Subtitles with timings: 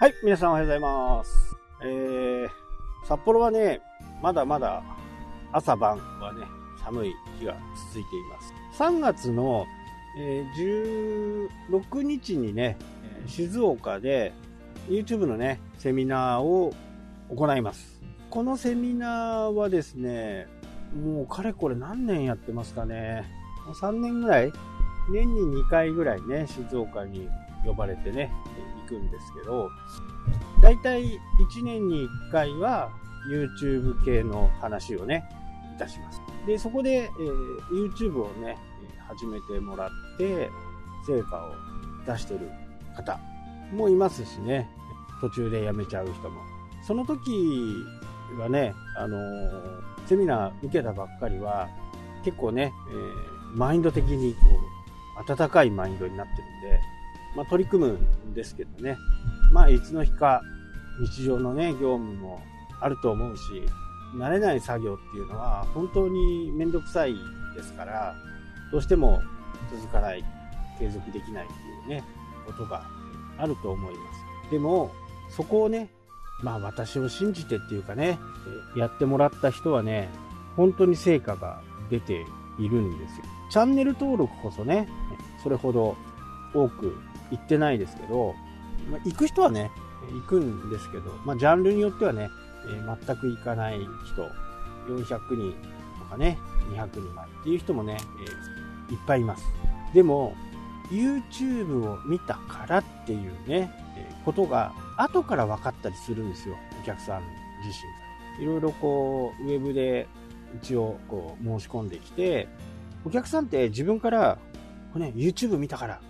[0.00, 1.56] はい、皆さんおはようございます。
[1.82, 2.48] えー、
[3.04, 3.80] 札幌はね、
[4.22, 4.80] まだまだ
[5.52, 6.46] 朝晩はね、
[6.84, 7.56] 寒い日が
[7.92, 8.54] 続いています。
[8.80, 9.66] 3月の、
[10.16, 11.48] えー
[11.90, 14.32] 16日にね、えー静岡で
[14.88, 16.72] YouTube のね、セミナーを
[17.28, 18.00] 行います。
[18.30, 20.46] このセミナーはですね、
[20.94, 23.24] もうかれこれ何年やってますかね。
[23.66, 24.52] もう3年ぐらい？
[25.10, 27.28] 年に2回ぐらいね、静岡に
[27.68, 28.32] 呼ばれてね、
[28.88, 29.70] 行くんですけど、
[30.62, 32.90] だいたい1年に1回は
[33.30, 35.28] YouTube 系の話をね、
[35.74, 36.20] いたします。
[36.46, 38.56] で、そこで、えー YouTube をね、
[38.96, 40.50] え始めてもらって、
[41.06, 41.54] 成果を
[42.06, 42.50] 出してる
[42.96, 43.18] 方
[43.72, 44.68] もいますしね、
[45.20, 46.40] 途中で辞めちゃう人も。
[46.82, 47.20] その時
[48.38, 51.68] はね、あのーセミナー受けたばっかりは、
[52.24, 54.40] 結構ね、えーマインド的にこ
[55.26, 56.80] う、温かいマインドになってるんで、
[57.38, 58.98] まあ、取り組むんですけどね、
[59.52, 60.42] まあ、いつの日か
[61.00, 62.42] 日常のね、業務も
[62.80, 63.42] あると思うし、
[64.16, 67.14] 慣れない作業っていうのは本当にめんどくさい
[67.54, 68.16] ですから、
[68.72, 69.22] どうしても
[69.70, 70.24] 続かない、
[70.80, 71.52] 継続できないって
[71.92, 72.02] いうね、
[72.44, 72.82] ことが
[73.36, 74.00] あると思いま
[74.46, 74.50] す。
[74.50, 74.90] でも、
[75.30, 75.90] そこをね、
[76.42, 78.18] まあ私を信じてっていうかね、
[78.76, 80.08] やってもらった人はね、
[80.56, 82.26] 本当に成果が出て
[82.58, 83.24] いるんですよ。
[83.48, 84.88] チャンネル登録こそね、
[85.40, 85.96] それほど
[86.52, 86.96] 多く
[87.30, 88.34] 行ってないですけど、
[88.90, 89.70] まあ、行く人はね、
[90.12, 92.30] 行くんですけど、まあ、ジャンルによってはね、
[92.66, 94.22] えー全く行かない人、
[94.88, 95.54] 400人
[95.98, 96.38] とかね、
[96.72, 99.44] 200人までっていう人もね、えーいっぱいいます。
[99.92, 100.34] でも、
[100.90, 107.22] YouTube を見たからっていうね、えーことが後から分かったりするんですよ、お客さん
[107.64, 108.42] 自身が。
[108.42, 110.06] いろいろこう、ウェブで
[110.62, 112.48] 一応こう申し込んできて、
[113.04, 114.38] お客さんって自分から、
[114.92, 116.00] これね、YouTube 見たから、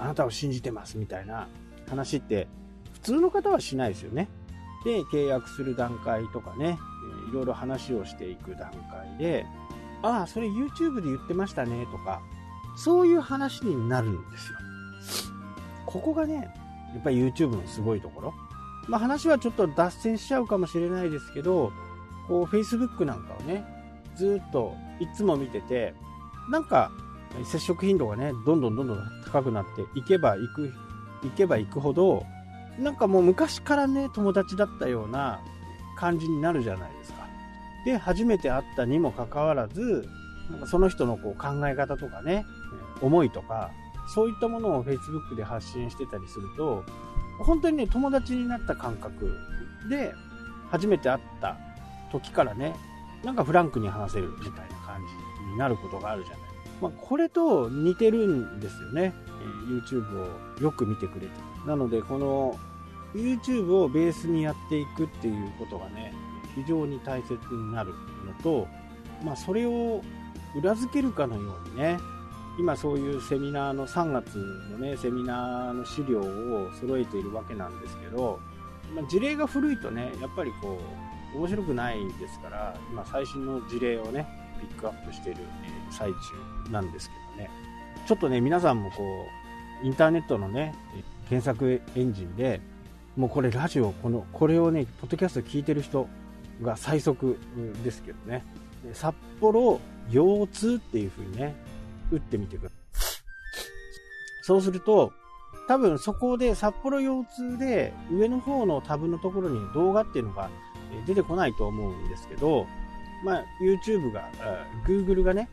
[0.00, 1.46] あなたを信じてますみたいな
[1.88, 2.48] 話って、
[2.94, 4.28] 普通の方はしないですよね。
[4.84, 6.78] で、契約する段階とかね、
[7.30, 9.44] いろいろ話をしていく段階で、
[10.02, 12.22] ああ、それ YouTube で言ってましたねとか、
[12.76, 14.58] そういう話になるんですよ。
[15.84, 16.50] ここがね、
[16.94, 18.34] やっぱり YouTube のすごいところ。
[18.88, 21.72] まあ話はちょっと脱線しちゃうかもしれないですけど、
[22.26, 23.64] こう Facebook なんかをね、
[24.16, 25.94] ずっといつも見てて、
[26.50, 26.90] なんか
[27.44, 30.72] 接触頻度がね、どんどんどんどん高くなっていけばいく、
[31.24, 32.24] いけばいくほど、
[32.78, 35.40] なんかもう昔からね、友達だったような
[35.96, 37.26] 感じになるじゃないですか。
[37.84, 40.08] で、初めて会ったにもかかわらず、
[40.50, 42.44] なんかその人のこう考え方とかね、
[43.00, 43.70] 思いとか、
[44.14, 46.84] そういったものを Facebook で発信してたりすると、
[47.38, 49.32] 本当にね、友達になった感覚
[49.88, 50.12] で、
[50.70, 51.56] 初めて会った
[52.10, 52.74] 時からね、
[53.24, 56.49] なんかフランクに話せるみたいな感じになることがあるじゃない。
[56.80, 59.12] まあ、これと似てるんですよね。
[59.42, 60.04] え YouTube
[60.58, 61.32] をよく見てくれて。
[61.66, 62.58] なので、この
[63.14, 66.12] YouTube をベースにやっていくっていうことがね、
[66.54, 67.92] 非常に大切になる
[68.24, 68.66] のと、
[69.22, 70.02] まあ、それを
[70.56, 71.98] 裏付けるかのようにね、
[72.58, 78.40] 今そういうセミナーの3月のね、セミナーの資料を揃えているわけなんですけど、
[78.94, 80.78] まあ、事例が古いとね、やっぱりこ
[81.34, 84.26] う、面白くないですから、今最新の事例をね、
[84.60, 85.40] ピックアップしている
[85.90, 86.16] 最中
[86.70, 87.50] なんですけどね。
[88.06, 89.26] ちょっとね、皆さんもこ
[89.82, 90.74] う、インターネットのね、
[91.28, 92.60] 検索エンジンで、
[93.16, 96.08] もうこれラジオ、この、これをね、ポッドキャスト聞いてる人
[96.62, 97.38] が最速
[97.82, 98.44] ですけどね。
[98.92, 101.54] 札幌腰痛っていう風にね、
[102.10, 102.78] 打ってみてください。
[104.42, 105.12] そうすると、
[105.68, 110.50] 多分そこで札幌腰痛で上の方のタブのところに動画っていうのが
[111.06, 112.66] 出てこないと思うんですけど、
[113.24, 114.30] まあ、YouTube が、
[114.86, 115.48] Google がね、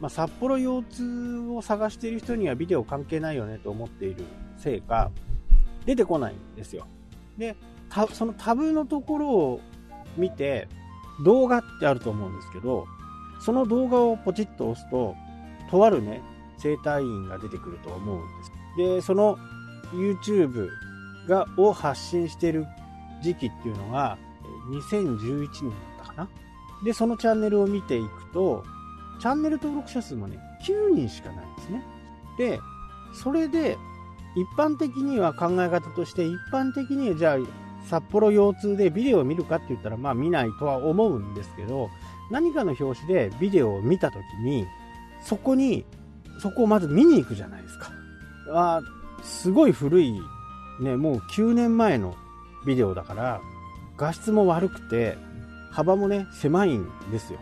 [0.00, 4.24] まあ、札幌腰痛を探している人にはビデオ関係ないよねと思っている
[4.56, 5.10] せいか、
[5.84, 6.86] 出てこないんですよ。
[7.36, 7.56] で、
[8.12, 9.60] そのタブのところを
[10.16, 10.68] 見て、
[11.24, 12.86] 動画ってあると思うんですけど、
[13.40, 15.16] その動画をポチッと押すと、
[15.70, 16.22] とあるね、
[16.58, 18.52] 整体院が出てくると思うんです。
[18.76, 19.38] で、その
[19.92, 20.68] YouTube
[21.28, 22.66] がを発信している
[23.22, 24.18] 時期っていうのが、
[24.70, 26.28] 2011年だったかな？
[26.84, 28.64] で、そのチャンネルを見ていくと、
[29.20, 31.84] チャンネル登録者数もね、9人しかないんですね。
[32.38, 32.60] で、
[33.12, 33.76] それで、
[34.36, 37.36] 一般的には考え方として、一般的にじゃあ、
[37.88, 41.88] 札幌腰痛でビデオを見るかって言ったら、まあ見ないとは思うんですけど、
[42.30, 44.66] 何かの表紙でビデオを見たときに、
[45.22, 45.84] そこに、
[46.40, 47.90] そこをまず見に行くじゃないですか。
[48.52, 50.20] あーすごい古い、
[50.80, 52.14] ね、もう9年前の
[52.66, 53.40] ビデオだから、
[53.96, 55.18] 画質も悪くて、
[55.70, 57.38] 幅もね、狭いんですよ。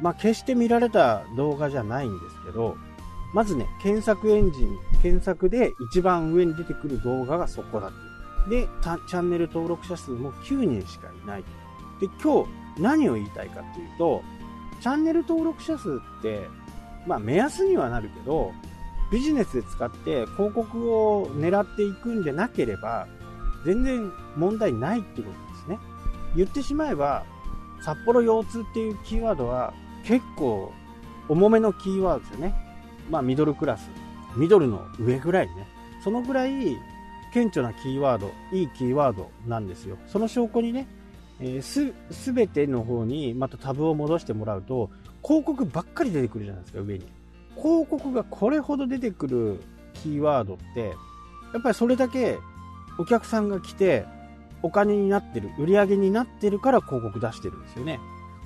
[0.00, 2.76] まあ、決して見られた動画じゃないんですけど、
[3.32, 8.04] まずね、検索エンジン、検索で一番上に出てくる動画がそこだって。
[8.62, 11.42] で、チャンネル登録者数も9人しかいない。
[12.00, 14.22] で、今日何を言いたいかっていうと、
[14.80, 16.48] チャンネル登録者数って、
[17.06, 18.52] まあ目安にはなるけど、
[19.10, 23.06] ビジネスで使って広告を狙っていくんでなければ、
[23.64, 25.78] 全然問題ないってことですね。
[26.36, 27.24] 言ってしまえば、
[27.84, 30.72] 札幌腰痛っていうキーワードは結構
[31.28, 32.54] 重めのキーワードですよね。
[33.10, 33.90] まあミドルクラス。
[34.36, 35.66] ミドルの上ぐらいね。
[36.02, 36.78] そのぐらい
[37.32, 39.98] 顕著なキーワード、いいキーワードなんですよ。
[40.06, 40.86] その証拠にね、
[41.40, 44.90] えー、す、すべての方にまたタブを戻してもらうと、
[45.22, 47.06] 広告ばっかり出てくるじゃないですか、上に。
[47.56, 49.60] 広告がこれほど出てくる
[49.94, 50.94] キーワードって、
[51.52, 52.38] やっぱりそれだけ
[52.98, 54.06] お客さんが来て、
[54.64, 58.00] お金になってる、売り上げになってるから広告出してるんですよね。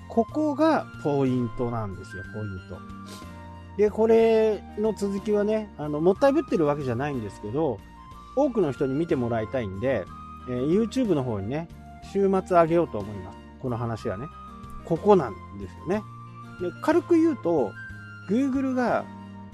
[0.08, 2.78] ここがポイントなんですよ、ポイント。
[3.76, 7.78] で、これの続きはね、あの、もったいぶってるわけじゃないんですけど、
[8.34, 10.04] 多くの人に見てもらいたいんで、
[10.48, 11.68] えー、YouTube の方にね、
[12.12, 13.38] 週末あげようと思います。
[13.62, 14.26] この話はね。
[14.84, 16.02] ここなんですよね。
[16.60, 17.70] で軽く言うと、
[18.28, 19.04] Google が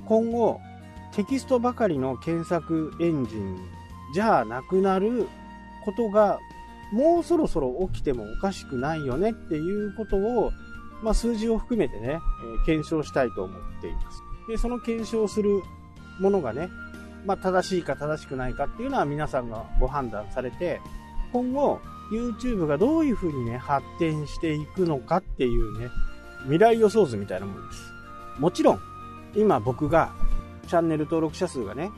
[0.07, 0.61] 今後
[1.13, 3.59] テキストばかりの検索エンジン
[4.15, 5.29] じゃなくなる
[5.85, 6.39] ことが
[6.93, 10.53] もうそろそろ起きてもおかしくないよねっていうことを、
[11.03, 12.21] まあ、数字を含めてね、
[12.63, 14.23] え、検証したいと思っています。
[14.49, 15.63] で、その検証する
[16.21, 16.69] ものがね、
[17.27, 20.81] まあ、正しいか正しくないかっていうのは皆さんがご判断されて、
[21.33, 21.81] 今後
[22.13, 25.89] YouTube がどういう風にね、発展していくのかっていうね、
[26.43, 27.83] 未来予想図みたいなものです。
[28.39, 28.81] もちろん、
[29.35, 30.13] 今僕が
[30.69, 31.91] チャンネル登録者数がね、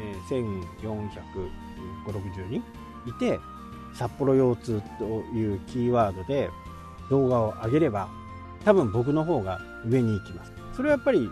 [0.00, 2.62] えー、1450、人
[3.06, 3.40] いて、
[3.94, 5.04] 札幌腰痛と
[5.36, 6.50] いうキーワードで
[7.10, 8.08] 動画を上げれば、
[8.64, 10.52] 多分僕の方が上に行きます。
[10.74, 11.30] それはやっぱり、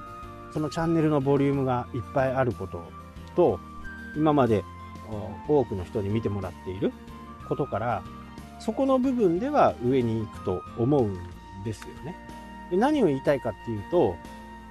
[0.53, 2.83] そのチャンネルのボリュームがいっぱいあること
[3.35, 3.61] と、
[4.17, 4.65] 今まで
[5.49, 6.93] 多くの人に見てもらっている
[7.49, 8.03] ことから、
[8.59, 11.17] そこの部分では上に行くと思うん
[11.65, 12.17] ですよね。
[12.71, 14.17] で何を言いたいかっていうと、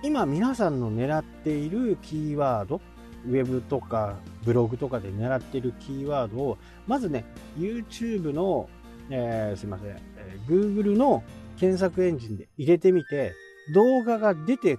[0.02, 2.82] 今皆さんの狙っているキーワード、
[3.28, 6.58] ウェブとかブログとかで狙ってるキーワードを、
[6.88, 7.26] まずね、
[7.58, 8.70] YouTube の、
[9.10, 11.24] えー、すいません、えー、Google の
[11.58, 13.34] 検索エンジンで入れてみて、
[13.74, 14.78] 動画が出て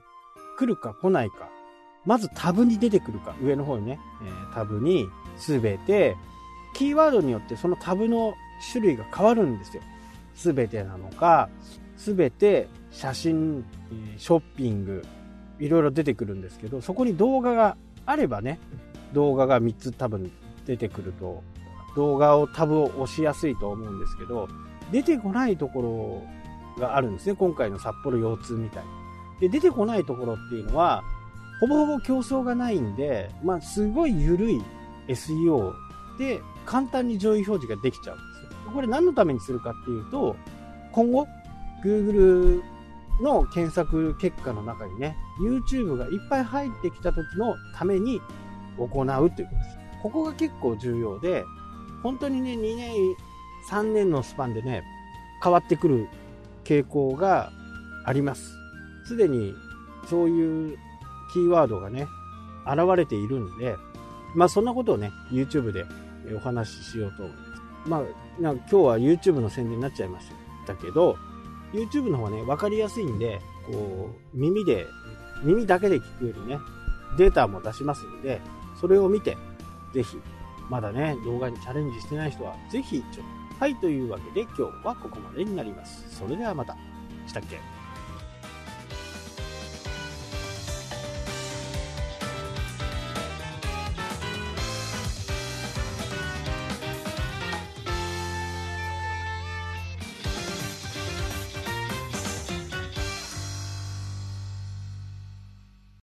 [0.57, 1.49] くるか来ないか、
[2.05, 5.07] まずタブに出てくるか、上の方にね、えー、タブに
[5.37, 6.17] すべて、
[6.75, 8.35] キーワードによってそのタブの
[8.73, 9.83] 種類が変わるんですよ。
[10.35, 11.49] すべてなのか、
[11.97, 13.65] すべて写真、
[14.19, 15.03] ショッピング、
[15.59, 17.77] いろいろ出てくるんですけど、そこに動画が
[18.07, 18.59] あればね、
[19.13, 20.31] 動画が3つ多分
[20.65, 21.43] 出てくると、
[21.97, 24.49] 動画をタブを押しやすいと思うんですけど、
[24.93, 26.25] 出てこないとこ
[26.77, 27.35] ろがあるんですね。
[27.35, 28.85] 今回の札幌腰痛みたい。
[29.41, 31.03] で、出てこないところっていうのは、
[31.61, 34.63] ほぼほぼ競争がないんで、まあ、すごい緩い
[35.09, 35.73] SEO
[36.19, 38.73] で簡単に上位表示ができちゃうんですよ。
[38.73, 40.37] これ何のためにするかっていうと、
[40.93, 41.27] 今後、
[41.83, 42.63] Google
[43.21, 48.21] の検索結果の中にね、YouTube がいっぱい入ってきた時のために
[48.79, 49.51] 行うということです。
[50.03, 51.45] ここが結構重要で、
[52.03, 52.95] 本当にね、2年、
[53.71, 54.83] 3年のスパンでね、
[55.43, 56.09] 変わってくる
[56.65, 57.51] 傾向が
[58.05, 58.55] あります。
[59.05, 59.55] すでに
[60.07, 60.79] そういう
[61.33, 62.07] キーワードがね、
[62.67, 63.77] 現れているんで、
[64.35, 65.87] まあそんなことをね、YouTube で
[66.35, 67.63] お話ししようと思います。
[67.87, 68.03] まあ、
[68.41, 70.27] 今日は YouTube の宣伝になっちゃいまし
[70.67, 71.17] たけど、
[71.73, 74.87] YouTube の方はね、わかりやすいんで、こう、耳で、
[75.43, 76.59] 耳だけで聞くよりね、
[77.19, 78.41] データも出しますんで、
[78.81, 79.37] それを見て、
[79.93, 80.19] ぜひ、
[80.69, 83.37] まだね、動画にチャレンジしてない人は、ぜひ、ちょっと。
[83.59, 86.05] はい、というわけで今日はここまでになります。
[86.15, 86.77] それではまた。
[87.27, 87.76] したっけ